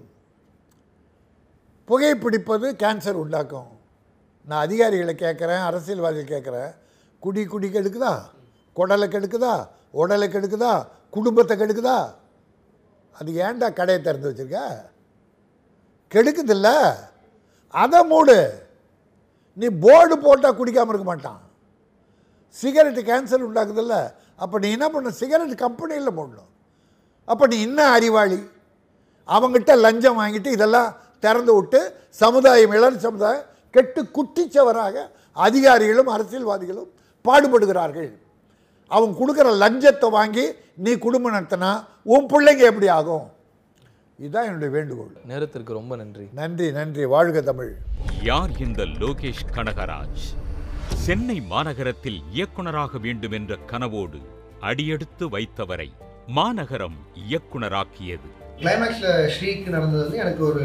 புகைப்பிடிப்பது 1.89 2.67
கேன்சர் 2.83 3.21
உண்டாக்கும். 3.23 3.71
நான் 4.45 4.65
அதிகாரிகளை 4.67 5.15
கேட்குறேன் 5.15 5.65
அரசியல்வாதிகள் 5.65 6.31
கேட்குறேன். 6.33 6.73
குடி 7.19 7.45
குடி 7.45 7.69
கெடுக்குதா? 7.69 8.13
குடலை 8.77 9.07
கெடுக்குதா? 9.09 9.55
உடலை 9.91 10.29
கெடுக்குதா? 10.29 10.73
குடும்பத்தை 11.11 11.55
கெடுக்குதா? 11.57 11.99
அது 13.19 13.33
ஏன்டா 13.33 13.73
கடையை 13.73 14.03
திறந்து 14.03 14.31
வச்சுருக்க? 14.31 14.61
கெடுக்குதில்ல 16.15 16.69
அதை 17.83 18.01
மூடு. 18.13 18.37
நீ 19.61 19.67
போர்டு 19.85 20.15
போட்டால் 20.25 20.59
குடிக்காமல் 20.59 20.93
இருக்க 20.95 21.07
மாட்டான். 21.11 21.41
சிகரெட்டு 22.57 23.03
கேன்சர் 23.09 23.47
உண்டாக்குதில்ல 23.49 23.97
அப்போ 24.43 24.57
நீ 24.63 24.69
என்ன 24.77 24.87
பண்ண 24.95 25.11
சிகரெட் 25.21 25.55
கம்பெனியில் 25.65 26.17
போடணும். 26.19 26.51
அப்போ 27.33 27.45
நீ 27.53 27.57
இன்னும் 27.67 27.95
அறிவாளி? 27.97 28.41
அவங்ககிட்ட 29.29 29.75
லஞ்சம் 29.85 30.19
வாங்கிட்டு 30.21 30.51
இதெல்லாம் 30.57 30.91
திறந்து 31.25 31.53
விட்டு 31.57 31.81
சமுதாயம் 32.23 32.75
இளம் 32.79 32.99
சமுதாயம் 33.07 33.47
கெட்டு 33.75 34.01
குட்டிச்சவராக 34.17 34.97
அதிகாரிகளும் 35.47 36.11
அரசியல்வாதிகளும் 36.15 36.91
பாடுபடுகிறார்கள். 37.25 38.11
அவங்க 38.91 39.15
கொடுக்குற 39.21 39.49
லஞ்சத்தை 39.63 40.09
வாங்கி 40.19 40.45
நீ 40.85 40.93
குடும்பம் 41.05 41.35
நடத்தினா 41.37 41.71
உன் 42.15 42.29
பிள்ளைங்க 42.33 42.65
எப்படி 42.71 42.89
ஆகும்? 42.99 43.27
இதுதான் 44.19 44.45
என்னுடைய 44.45 44.73
வேண்டுகோள். 44.73 45.11
நேரத்திற்கு 45.27 45.73
ரொம்ப 45.73 45.97
நன்றி. 45.97 46.29
நன்றி 46.33 46.73
நன்றி. 46.73 47.05
வாழ்க 47.05 47.41
தமிழ். 47.41 47.77
யார் 48.23 48.51
இந்த 48.59 48.83
லோகேஷ் 48.83 49.43
கனகராஜ்? 49.55 50.23
சென்னை 50.95 51.43
மாநகரத்தில் 51.51 52.23
இயக்குனராக 52.33 52.99
வேண்டும் 52.99 53.33
என்ற 53.33 53.59
கனவோடு 53.71 54.21
அடியெடுத்து 54.61 55.29
வைத்தவரை 55.29 55.89
மாநகரம் 56.27 56.97
இயக்குனராக்கியது 57.31 58.31
கிளைமேக்ஸில் 58.59 59.29
ஸ்ரீக்கு 59.35 59.69
நடந்தது 59.69 60.03
வந்து 60.03 60.17
எனக்கு 60.17 60.45
ஒரு 60.45 60.65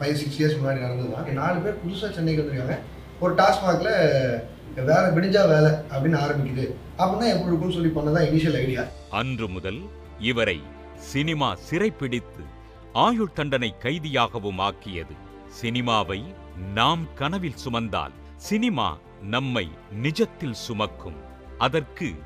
ஃபைவ் 0.00 0.12
சிக்ஸ் 0.12 0.42
இயர்ஸ் 0.42 0.58
முன்னாடி 0.58 0.80
நடந்தது. 0.80 1.10
தான் 1.10 1.32
நாலு 1.32 1.60
பேர் 1.60 1.78
புதுசாக 1.86 2.12
சென்னைக்கு 2.12 2.42
வந்திருக்காங்க. 2.42 2.78
ஒரு 3.20 3.34
டாஸ்மாகில் 3.34 4.84
வேலை 4.84 5.10
விடிஞ்சா 5.16 5.48
வேலை 5.48 5.70
அப்படின்னு 5.90 6.20
ஆரம்பிக்குது. 6.24 6.66
அப்படின்னா 6.98 7.28
எப்படி 7.32 7.50
இருக்கும்னு 7.50 7.72
சொல்லி 7.72 7.92
பண்ணதான் 7.94 8.28
இனிஷியல் 8.28 8.58
ஐடியா 8.58 8.84
அன்று 9.10 9.48
முதல் 9.48 9.80
இவரை 10.18 10.60
சினிமா 11.00 11.54
சிறைப்பிடித்து 11.54 12.44
ஆயுள் 12.92 13.32
தண்டனை 13.32 13.74
கைதியாகவும் 13.82 14.58
ஆக்கியது. 14.58 15.14
சினிமாவை 15.62 16.34
நாம் 16.74 17.14
கனவில் 17.14 17.54
சுமந்தால் 17.64 18.12
சினிமா 18.36 18.98
நம்மை 19.22 19.68
நிஜத்தில் 20.02 20.58
சுமக்கும். 20.66 21.16
அதற்கு 21.58 22.22